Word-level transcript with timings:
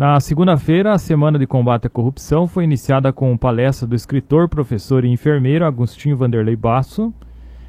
Na 0.00 0.18
segunda-feira, 0.18 0.94
a 0.94 0.98
Semana 0.98 1.38
de 1.38 1.46
Combate 1.46 1.86
à 1.86 1.90
Corrupção 1.90 2.48
foi 2.48 2.64
iniciada 2.64 3.12
com 3.12 3.36
palestra 3.36 3.86
do 3.86 3.94
escritor, 3.94 4.48
professor 4.48 5.04
e 5.04 5.08
enfermeiro 5.08 5.62
Agostinho 5.62 6.16
Vanderlei 6.16 6.56
Basso, 6.56 7.12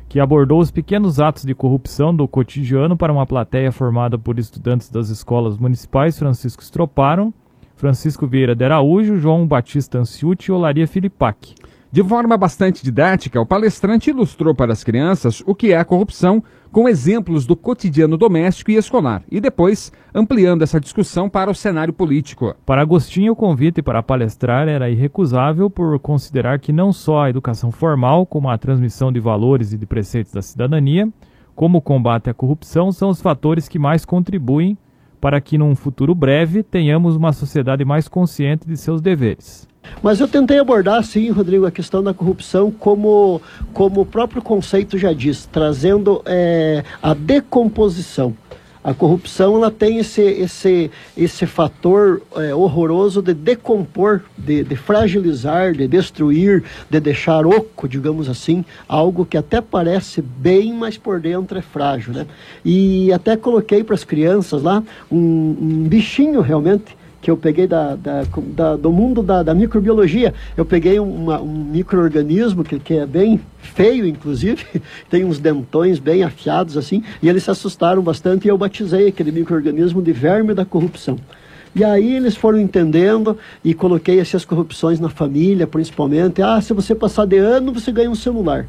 que 0.08 0.18
abordou 0.18 0.62
os 0.62 0.72
pequenos 0.72 1.20
atos 1.20 1.44
de 1.44 1.54
corrupção 1.54 2.16
do 2.16 2.26
cotidiano 2.30 2.96
para 2.96 3.12
uma 3.12 3.26
plateia 3.26 3.70
formada 3.70 4.18
por 4.18 4.40
estudantes 4.40 4.90
das 4.90 5.10
escolas 5.10 5.58
municipais 5.58 6.18
Francisco 6.18 6.64
Stroparo, 6.64 7.34
Francisco 7.76 8.26
Vieira 8.26 8.56
de 8.56 8.64
Araújo, 8.64 9.18
João 9.18 9.46
Batista 9.46 10.00
Anciuti 10.00 10.52
e 10.52 10.52
Olaria 10.54 10.88
Filipac. 10.88 11.54
De 11.94 12.02
forma 12.02 12.38
bastante 12.38 12.86
didática, 12.86 13.42
o 13.42 13.46
palestrante 13.46 14.12
ilustrou 14.12 14.56
para 14.56 14.72
as 14.72 14.82
crianças 14.82 15.44
o 15.46 15.54
que 15.54 15.74
é 15.74 15.78
a 15.78 15.84
corrupção, 15.84 16.42
com 16.72 16.88
exemplos 16.88 17.46
do 17.46 17.54
cotidiano 17.54 18.18
doméstico 18.18 18.72
e 18.72 18.78
escolar, 18.78 19.24
e 19.30 19.42
depois 19.42 19.92
ampliando 20.16 20.62
essa 20.62 20.80
discussão 20.80 21.30
para 21.30 21.52
o 21.52 21.54
cenário 21.54 21.92
político. 21.92 22.56
Para 22.66 22.82
Agostinho, 22.82 23.34
o 23.34 23.36
convite 23.36 23.82
para 23.82 24.02
palestrar 24.02 24.70
era 24.70 24.90
irrecusável 24.90 25.70
por 25.70 26.00
considerar 26.00 26.60
que 26.60 26.72
não 26.72 26.94
só 26.94 27.24
a 27.24 27.30
educação 27.30 27.72
formal, 27.72 28.26
como 28.26 28.50
a 28.50 28.58
transmissão 28.58 29.12
de 29.12 29.20
valores 29.20 29.74
e 29.74 29.78
de 29.78 29.86
preceitos 29.86 30.32
da 30.32 30.42
cidadania, 30.42 31.10
como 31.54 31.80
o 31.80 31.82
combate 31.82 32.30
à 32.30 32.34
corrupção, 32.34 32.94
são 32.94 33.10
os 33.10 33.20
fatores 33.20 33.68
que 33.68 33.78
mais 33.78 34.06
contribuem 34.06 34.78
para 35.22 35.40
que, 35.40 35.58
num 35.58 35.76
futuro 35.76 36.16
breve, 36.16 36.64
tenhamos 36.64 37.16
uma 37.16 37.32
sociedade 37.32 37.86
mais 37.86 38.08
consciente 38.08 38.68
de 38.68 38.76
seus 38.76 39.00
deveres. 39.00 39.70
Mas 40.02 40.20
eu 40.20 40.28
tentei 40.28 40.60
abordar, 40.60 41.04
sim, 41.04 41.30
Rodrigo, 41.30 41.66
a 41.66 41.72
questão 41.72 42.04
da 42.04 42.14
corrupção 42.14 42.72
como, 42.72 43.42
como 43.74 44.02
o 44.02 44.06
próprio 44.06 44.42
conceito 44.42 44.98
já 44.98 45.14
diz, 45.14 45.46
trazendo 45.46 46.22
é, 46.26 46.84
a 47.02 47.14
decomposição. 47.14 48.36
A 48.84 48.96
corrupção 48.96 49.56
ela 49.56 49.70
tem 49.70 50.00
esse, 50.00 50.22
esse, 50.22 50.90
esse 51.16 51.46
fator 51.46 52.22
é, 52.36 52.54
horroroso 52.54 53.22
de 53.22 53.34
decompor, 53.34 54.22
de, 54.36 54.64
de, 54.64 54.76
fragilizar, 54.76 55.74
de 55.74 55.88
destruir, 55.88 56.64
de 56.90 57.00
deixar 57.00 57.46
oco, 57.46 57.88
digamos 57.88 58.28
assim, 58.28 58.66
algo 58.88 59.24
que 59.24 59.38
até 59.38 59.62
parece 59.62 60.22
bem, 60.22 60.74
mas 60.74 60.98
por 60.98 61.20
dentro 61.20 61.60
é 61.60 61.62
frágil. 61.62 62.12
Né? 62.12 62.26
E 62.66 63.14
até 63.14 63.38
coloquei 63.38 63.84
para 63.84 63.94
as 63.94 64.04
crianças 64.04 64.64
lá 64.64 64.82
um, 65.12 65.18
um 65.18 65.88
bichinho 65.88 66.42
realmente 66.42 66.98
que 67.22 67.30
eu 67.30 67.38
peguei 67.38 67.68
da, 67.68 67.96
da, 67.96 68.24
da 68.56 68.76
do 68.76 68.92
mundo 68.92 69.22
da, 69.22 69.44
da, 69.44 69.54
microbiologia. 69.54 70.34
Eu 70.58 70.66
peguei 70.66 71.00
uma, 71.00 71.40
um 71.40 71.64
microorganismo 71.66 72.64
que, 72.64 72.80
que 72.80 72.96
é 72.96 73.06
bem 73.06 73.40
feio, 73.60 74.06
inclusive, 74.08 74.66
tem 75.10 75.24
uns 75.24 75.40
dentões 75.40 76.00
bem 76.00 76.24
afiados 76.24 76.76
assim, 76.76 77.04
e 77.22 77.30
eles 77.30 77.44
se 77.44 77.52
assustaram 77.52 78.02
bastante 78.02 78.46
e 78.46 78.50
eu 78.50 78.58
batizei 78.58 79.08
aquele 79.08 79.32
microorganismo 79.32 80.02
de 80.02 80.12
verme 80.12 80.54
da 80.54 80.66
corrupção. 80.66 81.18
E 81.74 81.84
aí 81.84 82.16
eles 82.16 82.36
foram 82.36 82.60
entendendo 82.60 83.38
e 83.64 83.74
coloquei 83.74 84.20
essas 84.20 84.44
corrupções 84.44 85.00
na 85.00 85.08
família, 85.08 85.66
principalmente. 85.66 86.42
Ah, 86.42 86.60
se 86.60 86.74
você 86.74 86.94
passar 86.94 87.26
de 87.26 87.38
ano, 87.38 87.72
você 87.72 87.94
ganha 87.94 88.10
um 88.10 88.16
celular. 88.16 88.66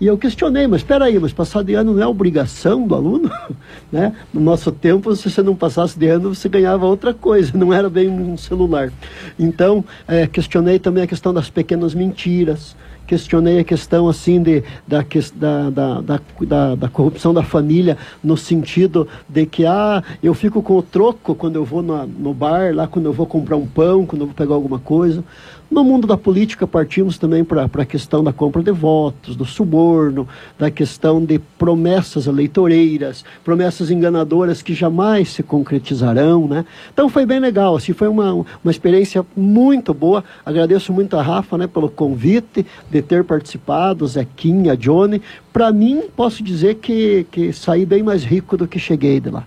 E 0.00 0.06
eu 0.06 0.16
questionei, 0.16 0.66
mas 0.66 0.80
espera 0.80 1.04
aí, 1.04 1.18
mas 1.18 1.30
passar 1.30 1.62
de 1.62 1.74
ano 1.74 1.92
não 1.92 2.02
é 2.02 2.06
obrigação 2.06 2.86
do 2.88 2.94
aluno? 2.94 3.30
né? 3.92 4.14
No 4.32 4.40
nosso 4.40 4.72
tempo, 4.72 5.14
se 5.14 5.30
você 5.30 5.42
não 5.42 5.54
passasse 5.54 5.98
de 5.98 6.06
ano, 6.08 6.34
você 6.34 6.48
ganhava 6.48 6.86
outra 6.86 7.12
coisa, 7.12 7.52
não 7.54 7.70
era 7.70 7.90
bem 7.90 8.08
um 8.08 8.34
celular. 8.34 8.90
Então, 9.38 9.84
é, 10.08 10.26
questionei 10.26 10.78
também 10.78 11.02
a 11.02 11.06
questão 11.06 11.34
das 11.34 11.50
pequenas 11.50 11.94
mentiras, 11.94 12.74
questionei 13.10 13.58
a 13.58 13.64
questão 13.64 14.08
assim 14.08 14.40
de, 14.40 14.62
da, 14.86 15.04
da, 15.34 16.00
da, 16.00 16.74
da, 16.76 16.88
corrupção 16.88 17.34
da 17.34 17.42
família, 17.42 17.98
no 18.22 18.36
sentido 18.36 19.08
de 19.28 19.46
que 19.46 19.66
ah, 19.66 20.00
eu 20.22 20.32
fico 20.32 20.62
com 20.62 20.76
o 20.76 20.82
troco 20.82 21.34
quando 21.34 21.56
eu 21.56 21.64
vou 21.64 21.82
no 21.82 22.32
bar, 22.32 22.72
lá 22.72 22.86
quando 22.86 23.06
eu 23.06 23.12
vou 23.12 23.26
comprar 23.26 23.56
um 23.56 23.66
pão, 23.66 24.06
quando 24.06 24.22
eu 24.22 24.26
vou 24.28 24.34
pegar 24.36 24.54
alguma 24.54 24.78
coisa. 24.78 25.24
No 25.70 25.84
mundo 25.84 26.04
da 26.04 26.16
política, 26.16 26.66
partimos 26.66 27.16
também 27.16 27.44
para 27.44 27.62
a 27.72 27.84
questão 27.84 28.24
da 28.24 28.32
compra 28.32 28.60
de 28.60 28.72
votos, 28.72 29.36
do 29.36 29.44
suborno, 29.44 30.26
da 30.58 30.68
questão 30.68 31.24
de 31.24 31.38
promessas 31.38 32.26
eleitoreiras, 32.26 33.24
promessas 33.44 33.88
enganadoras 33.88 34.62
que 34.62 34.74
jamais 34.74 35.28
se 35.28 35.44
concretizarão. 35.44 36.48
Né? 36.48 36.64
Então 36.92 37.08
foi 37.08 37.24
bem 37.24 37.38
legal, 37.38 37.76
assim, 37.76 37.92
foi 37.92 38.08
uma, 38.08 38.32
uma 38.34 38.70
experiência 38.70 39.24
muito 39.36 39.94
boa. 39.94 40.24
Agradeço 40.44 40.92
muito 40.92 41.16
a 41.16 41.22
Rafa 41.22 41.56
né, 41.56 41.68
pelo 41.68 41.88
convite 41.88 42.66
de 42.90 42.99
ter 43.02 43.24
participado, 43.24 44.06
Zequinha, 44.06 44.76
Johnny. 44.76 45.22
Para 45.52 45.72
mim, 45.72 46.04
posso 46.16 46.42
dizer 46.42 46.76
que, 46.76 47.26
que 47.30 47.52
saí 47.52 47.84
bem 47.84 48.02
mais 48.02 48.24
rico 48.24 48.56
do 48.56 48.66
que 48.66 48.78
cheguei 48.78 49.20
de 49.20 49.30
lá. 49.30 49.44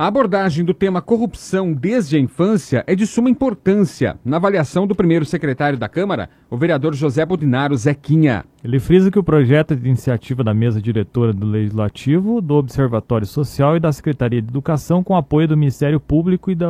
A 0.00 0.06
abordagem 0.06 0.64
do 0.64 0.72
tema 0.72 1.02
corrupção 1.02 1.72
desde 1.72 2.16
a 2.16 2.20
infância 2.20 2.84
é 2.86 2.94
de 2.94 3.04
suma 3.04 3.28
importância 3.28 4.16
na 4.24 4.36
avaliação 4.36 4.86
do 4.86 4.94
primeiro 4.94 5.24
secretário 5.24 5.76
da 5.76 5.88
Câmara, 5.88 6.30
o 6.48 6.56
vereador 6.56 6.94
José 6.94 7.26
Bodinaro 7.26 7.76
Zequinha. 7.76 8.44
Ele 8.62 8.78
frisa 8.78 9.10
que 9.10 9.18
o 9.18 9.24
projeto 9.24 9.72
é 9.72 9.74
de 9.74 9.88
iniciativa 9.88 10.44
da 10.44 10.54
mesa 10.54 10.80
diretora 10.80 11.32
do 11.32 11.44
Legislativo, 11.44 12.40
do 12.40 12.54
Observatório 12.54 13.26
Social 13.26 13.76
e 13.76 13.80
da 13.80 13.90
Secretaria 13.90 14.40
de 14.40 14.46
Educação, 14.46 15.02
com 15.02 15.16
apoio 15.16 15.48
do 15.48 15.56
Ministério 15.56 15.98
Público 15.98 16.48
e 16.48 16.54
da, 16.54 16.68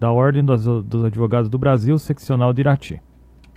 da 0.00 0.10
Ordem 0.10 0.44
dos, 0.44 0.64
dos 0.64 1.04
Advogados 1.04 1.48
do 1.48 1.56
Brasil, 1.56 1.96
seccional 1.96 2.52
de 2.52 2.62
Irati. 2.62 3.00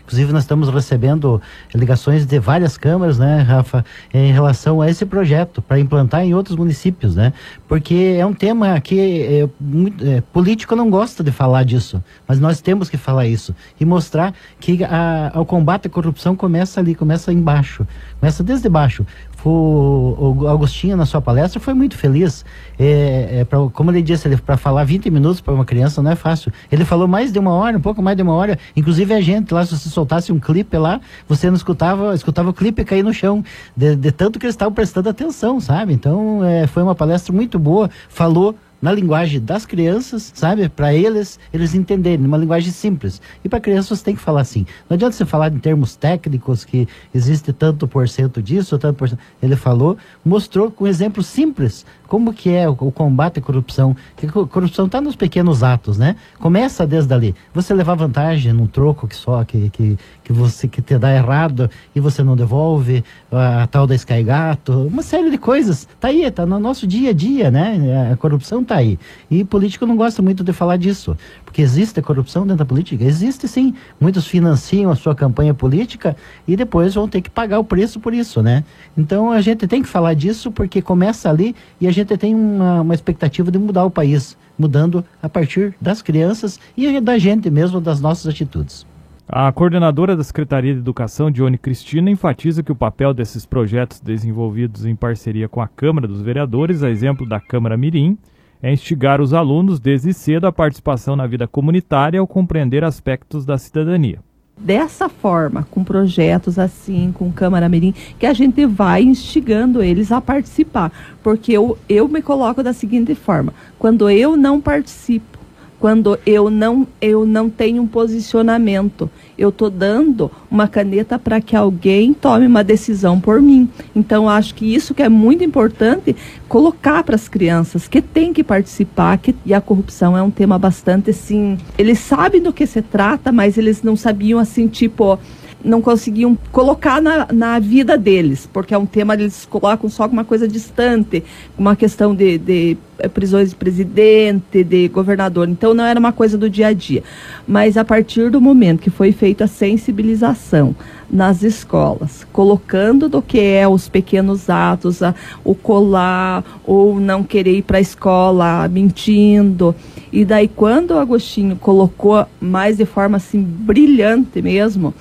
Inclusive, 0.07 0.31
nós 0.31 0.43
estamos 0.43 0.69
recebendo 0.69 1.41
ligações 1.75 2.25
de 2.25 2.39
várias 2.39 2.77
câmaras, 2.77 3.19
né, 3.19 3.41
Rafa, 3.41 3.83
em 4.13 4.31
relação 4.31 4.79
a 4.79 4.89
esse 4.89 5.05
projeto, 5.05 5.61
para 5.61 5.77
implantar 5.81 6.23
em 6.23 6.33
outros 6.33 6.55
municípios, 6.55 7.13
né? 7.13 7.33
Porque 7.67 8.15
é 8.17 8.25
um 8.25 8.33
tema 8.33 8.79
que 8.79 8.97
é, 8.97 9.41
é, 9.41 10.21
político 10.31 10.77
não 10.77 10.89
gosta 10.89 11.21
de 11.21 11.29
falar 11.29 11.63
disso, 11.63 12.01
mas 12.25 12.39
nós 12.39 12.61
temos 12.61 12.89
que 12.89 12.95
falar 12.95 13.27
isso 13.27 13.53
e 13.77 13.83
mostrar 13.83 14.33
que 14.61 14.81
a, 14.85 15.33
o 15.35 15.43
combate 15.43 15.87
à 15.87 15.89
corrupção 15.89 16.37
começa 16.37 16.79
ali, 16.79 16.95
começa 16.95 17.33
embaixo, 17.33 17.85
começa 18.17 18.41
desde 18.41 18.69
baixo 18.69 19.05
o, 19.47 20.37
o 20.39 20.47
Agostinho, 20.47 20.97
na 20.97 21.05
sua 21.05 21.21
palestra, 21.21 21.59
foi 21.59 21.73
muito 21.73 21.97
feliz. 21.97 22.45
É, 22.77 23.39
é 23.39 23.45
pra, 23.45 23.59
como 23.73 23.91
ele 23.91 24.01
disse, 24.01 24.29
para 24.37 24.57
falar 24.57 24.83
20 24.83 25.09
minutos 25.09 25.41
para 25.41 25.53
uma 25.53 25.65
criança 25.65 26.01
não 26.01 26.11
é 26.11 26.15
fácil. 26.15 26.51
Ele 26.71 26.85
falou 26.85 27.07
mais 27.07 27.31
de 27.31 27.39
uma 27.39 27.51
hora, 27.51 27.77
um 27.77 27.81
pouco 27.81 28.01
mais 28.01 28.15
de 28.17 28.23
uma 28.23 28.33
hora. 28.33 28.57
Inclusive 28.75 29.13
a 29.13 29.21
gente 29.21 29.53
lá, 29.53 29.65
se 29.65 29.77
você 29.77 29.89
soltasse 29.89 30.31
um 30.31 30.39
clipe 30.39 30.77
lá, 30.77 30.99
você 31.27 31.47
não 31.47 31.55
escutava, 31.55 32.13
escutava 32.13 32.49
o 32.49 32.53
clipe 32.53 32.83
cair 32.83 33.03
no 33.03 33.13
chão, 33.13 33.43
de, 33.75 33.95
de 33.95 34.11
tanto 34.11 34.39
que 34.39 34.45
eles 34.45 34.53
estavam 34.53 34.73
prestando 34.73 35.09
atenção, 35.09 35.59
sabe? 35.59 35.93
Então 35.93 36.43
é, 36.43 36.67
foi 36.67 36.83
uma 36.83 36.95
palestra 36.95 37.33
muito 37.33 37.57
boa. 37.57 37.89
Falou 38.09 38.55
na 38.81 38.91
linguagem 38.91 39.39
das 39.39 39.65
crianças, 39.65 40.31
sabe? 40.35 40.69
Para 40.69 40.93
eles, 40.93 41.39
eles 41.51 41.73
entenderem, 41.73 42.25
uma 42.25 42.37
linguagem 42.37 42.71
simples. 42.71 43.21
E 43.43 43.49
para 43.49 43.59
crianças 43.59 44.01
tem 44.01 44.15
que 44.15 44.21
falar 44.21 44.41
assim. 44.41 44.65
Não 44.89 44.95
adianta 44.95 45.15
você 45.15 45.25
falar 45.25 45.51
em 45.51 45.59
termos 45.59 45.95
técnicos 45.95 46.63
que 46.63 46.87
existe 47.13 47.51
tanto 47.51 47.87
por 47.87 48.07
cento 48.07 48.41
disso, 48.41 48.77
tanto 48.77 48.97
por 48.97 49.09
cento. 49.09 49.19
Ele 49.41 49.55
falou, 49.55 49.97
mostrou 50.23 50.69
com 50.69 50.87
exemplos 50.87 51.27
simples 51.27 51.85
como 52.07 52.33
que 52.33 52.49
é 52.49 52.69
o, 52.69 52.71
o 52.71 52.91
combate 52.91 53.39
à 53.39 53.41
corrupção. 53.41 53.95
Que 54.15 54.25
a 54.27 54.31
corrupção 54.31 54.85
está 54.85 55.01
nos 55.01 55.15
pequenos 55.15 55.63
atos, 55.63 55.97
né? 55.97 56.15
Começa 56.39 56.87
desde 56.87 57.13
ali. 57.13 57.35
Você 57.53 57.73
levar 57.73 57.95
vantagem 57.95 58.53
num 58.53 58.67
troco 58.67 59.07
que 59.07 59.15
só 59.15 59.43
que, 59.43 59.69
que, 59.69 59.97
que 60.23 60.33
você 60.33 60.67
que 60.67 60.81
te 60.81 60.97
dá 60.97 61.13
errado 61.13 61.69
e 61.93 61.99
você 61.99 62.23
não 62.23 62.35
devolve, 62.35 63.03
a, 63.31 63.63
a 63.63 63.67
tal 63.67 63.85
da 63.85 63.95
Sky 63.95 64.23
Gato, 64.23 64.87
uma 64.87 65.01
série 65.01 65.29
de 65.29 65.37
coisas. 65.37 65.87
Tá 65.99 66.07
aí, 66.09 66.29
tá 66.31 66.45
no 66.45 66.59
nosso 66.59 66.87
dia 66.87 67.09
a 67.09 67.13
dia, 67.13 67.51
né? 67.51 68.11
A 68.11 68.15
corrupção 68.15 68.63
tá 68.67 68.75
aí. 68.75 68.99
E 69.29 69.43
político 69.43 69.85
não 69.85 69.95
gosta 69.95 70.21
muito 70.21 70.43
de 70.43 70.53
falar 70.53 70.77
disso, 70.77 71.17
porque 71.43 71.61
existe 71.61 72.01
corrupção 72.01 72.43
dentro 72.43 72.57
da 72.57 72.65
política, 72.65 73.03
existe 73.03 73.47
sim. 73.47 73.73
Muitos 73.99 74.27
financiam 74.27 74.91
a 74.91 74.95
sua 74.95 75.15
campanha 75.15 75.53
política 75.53 76.15
e 76.47 76.55
depois 76.55 76.93
vão 76.93 77.07
ter 77.07 77.21
que 77.21 77.29
pagar 77.29 77.59
o 77.59 77.63
preço 77.63 77.99
por 77.99 78.13
isso, 78.13 78.41
né? 78.41 78.63
Então 78.97 79.31
a 79.31 79.41
gente 79.41 79.67
tem 79.67 79.81
que 79.81 79.87
falar 79.87 80.13
disso 80.13 80.51
porque 80.51 80.81
começa 80.81 81.29
ali 81.29 81.55
e 81.79 81.87
a 81.87 81.91
gente 81.91 82.15
tem 82.17 82.35
uma, 82.35 82.81
uma 82.81 82.93
expectativa 82.93 83.49
de 83.49 83.57
mudar 83.57 83.85
o 83.85 83.91
país, 83.91 84.37
mudando 84.57 85.03
a 85.21 85.29
partir 85.29 85.73
das 85.81 86.01
crianças 86.01 86.59
e 86.75 86.99
da 86.99 87.17
gente 87.17 87.49
mesmo, 87.49 87.81
das 87.81 88.01
nossas 88.01 88.27
atitudes. 88.27 88.85
A 89.29 89.51
coordenadora 89.51 90.15
da 90.15 90.23
Secretaria 90.23 90.73
de 90.73 90.79
Educação, 90.79 91.29
Dione 91.29 91.57
Cristina, 91.57 92.09
enfatiza 92.09 92.63
que 92.63 92.71
o 92.71 92.75
papel 92.75 93.13
desses 93.13 93.45
projetos 93.45 93.99
desenvolvidos 93.99 94.85
em 94.85 94.95
parceria 94.95 95.49
com 95.49 95.59
a 95.59 95.67
Câmara 95.67 96.07
dos 96.07 96.21
Vereadores, 96.21 96.81
a 96.81 96.89
exemplo 96.89 97.27
da 97.27 97.37
Câmara 97.37 97.75
Mirim, 97.75 98.17
é 98.61 98.71
instigar 98.71 99.21
os 99.21 99.33
alunos 99.33 99.79
desde 99.79 100.13
cedo 100.13 100.47
a 100.47 100.51
participação 100.51 101.15
na 101.15 101.27
vida 101.27 101.47
comunitária 101.47 102.19
ao 102.19 102.27
compreender 102.27 102.83
aspectos 102.83 103.45
da 103.45 103.57
cidadania. 103.57 104.19
Dessa 104.59 105.07
forma, 105.07 105.67
com 105.69 105.83
projetos 105.83 106.57
assim, 106.57 107.11
com 107.13 107.31
Câmara 107.31 107.69
Mirim, 107.69 107.93
que 108.17 108.25
a 108.25 108.33
gente 108.33 108.65
vai 108.65 109.03
instigando 109.03 109.83
eles 109.83 110.11
a 110.11 110.19
participar. 110.19 110.91
Porque 111.21 111.51
eu, 111.51 111.77
eu 111.87 112.07
me 112.07 112.23
coloco 112.23 112.63
da 112.63 112.73
seguinte 112.73 113.13
forma: 113.13 113.53
quando 113.77 114.09
eu 114.09 114.35
não 114.35 114.59
participo, 114.59 115.37
quando 115.79 116.17
eu 116.25 116.49
não, 116.49 116.87
eu 116.99 117.23
não 117.23 117.51
tenho 117.51 117.83
um 117.83 117.87
posicionamento. 117.87 119.09
Eu 119.37 119.49
estou 119.49 119.69
dando 119.69 120.31
uma 120.49 120.67
caneta 120.67 121.19
para 121.19 121.39
que 121.39 121.55
alguém 121.55 122.13
tome 122.13 122.47
uma 122.47 122.63
decisão 122.63 123.19
por 123.19 123.41
mim. 123.41 123.69
Então, 123.95 124.27
acho 124.29 124.55
que 124.55 124.73
isso 124.73 124.93
que 124.93 125.03
é 125.03 125.09
muito 125.09 125.43
importante 125.43 126.15
colocar 126.47 127.03
para 127.03 127.15
as 127.15 127.27
crianças 127.27 127.87
que 127.87 128.01
tem 128.01 128.33
que 128.33 128.43
participar, 128.43 129.17
que, 129.17 129.35
e 129.45 129.53
a 129.53 129.61
corrupção 129.61 130.17
é 130.17 130.21
um 130.21 130.31
tema 130.31 130.57
bastante 130.57 131.11
assim. 131.11 131.57
Eles 131.77 131.99
sabem 131.99 132.41
do 132.41 132.51
que 132.51 132.65
se 132.65 132.81
trata, 132.81 133.31
mas 133.31 133.57
eles 133.57 133.83
não 133.83 133.95
sabiam 133.95 134.39
assim, 134.39 134.67
tipo 134.67 135.19
não 135.63 135.81
conseguiam 135.81 136.37
colocar 136.51 137.01
na, 137.01 137.27
na 137.31 137.59
vida 137.59 137.97
deles, 137.97 138.47
porque 138.51 138.73
é 138.73 138.77
um 138.77 138.85
tema 138.85 139.15
eles 139.15 139.45
colocam 139.45 139.89
só 139.89 140.05
uma 140.05 140.23
coisa 140.23 140.47
distante, 140.47 141.23
uma 141.57 141.75
questão 141.75 142.15
de, 142.15 142.37
de 142.37 142.77
eh, 142.99 143.07
prisões 143.07 143.49
de 143.49 143.55
presidente, 143.55 144.63
de 144.63 144.87
governador. 144.87 145.49
Então 145.49 145.73
não 145.73 145.83
era 145.83 145.99
uma 145.99 146.11
coisa 146.11 146.37
do 146.37 146.49
dia 146.49 146.67
a 146.67 146.73
dia. 146.73 147.03
Mas 147.47 147.75
a 147.75 147.83
partir 147.83 148.29
do 148.29 148.39
momento 148.39 148.81
que 148.81 148.89
foi 148.89 149.11
feita 149.11 149.45
a 149.45 149.47
sensibilização 149.47 150.75
nas 151.09 151.41
escolas, 151.41 152.25
colocando 152.31 153.09
do 153.09 153.21
que 153.21 153.39
é 153.39 153.67
os 153.67 153.87
pequenos 153.89 154.49
atos, 154.49 155.01
a, 155.01 155.15
o 155.43 155.55
colar 155.55 156.43
ou 156.65 156.99
não 156.99 157.23
querer 157.23 157.57
ir 157.57 157.61
para 157.63 157.77
a 157.77 157.81
escola 157.81 158.67
mentindo. 158.67 159.75
E 160.11 160.23
daí 160.23 160.47
quando 160.47 160.91
o 160.91 160.99
Agostinho 160.99 161.55
colocou 161.55 162.25
mais 162.39 162.77
de 162.77 162.85
forma 162.85 163.17
assim 163.17 163.41
brilhante 163.41 164.41
mesmo, 164.41 164.93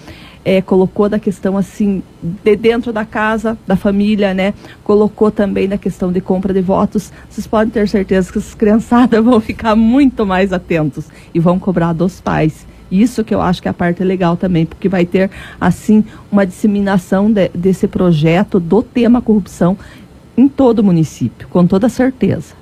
é, 0.47 0.63
colocou 0.63 1.09
da 1.09 1.19
questão 1.19 1.59
assim 1.59 2.05
de 2.23 2.55
dentro 2.55 2.93
da 2.93 3.05
casa, 3.05 3.59
da 3.67 3.75
família, 3.75 4.33
né? 4.33 4.55
Colocou 4.85 5.29
também 5.29 5.67
na 5.67 5.77
questão 5.77 6.13
de 6.13 6.21
compra 6.21 6.55
de 6.55 6.61
votos. 6.63 7.13
Vocês 7.29 7.49
podem 7.49 7.69
ter 7.69 7.89
certeza 7.89 8.31
que 8.31 8.39
as 8.39 8.55
criançadas 8.55 9.23
vão 9.25 9.41
ficar 9.41 9.75
muito 9.75 10.25
mais 10.25 10.53
atentos 10.53 11.07
e 11.35 11.41
vão 11.41 11.59
cobrar 11.59 11.93
dos 11.93 12.21
pais. 12.21 12.65
Isso 12.89 13.25
que 13.25 13.35
eu 13.35 13.43
acho 13.43 13.61
que 13.61 13.67
é 13.67 13.73
a 13.73 13.75
parte 13.75 14.05
legal 14.05 14.37
também, 14.37 14.65
porque 14.65 14.89
vai 14.89 15.05
ter 15.05 15.29
assim 15.61 16.05
uma 16.31 16.47
disseminação 16.47 17.29
de, 17.29 17.49
desse 17.49 17.89
projeto 17.89 18.61
do 18.61 18.85
tema 18.85 19.21
corrupção 19.21 19.77
em 20.37 20.47
todo 20.47 20.79
o 20.79 20.85
município, 20.85 21.49
com 21.49 21.67
toda 21.67 21.89
certeza. 21.89 22.55